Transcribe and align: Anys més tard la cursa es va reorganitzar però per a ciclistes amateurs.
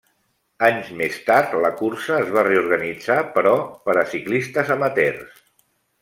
Anys 0.67 0.87
més 1.01 1.17
tard 1.27 1.51
la 1.65 1.69
cursa 1.81 2.15
es 2.21 2.31
va 2.37 2.45
reorganitzar 2.49 3.17
però 3.39 3.53
per 3.87 3.95
a 4.03 4.09
ciclistes 4.17 4.73
amateurs. 4.77 5.45